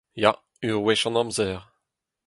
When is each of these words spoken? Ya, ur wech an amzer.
Ya, 0.21 0.31
ur 0.67 0.77
wech 0.85 1.03
an 1.07 1.19
amzer. 1.21 1.59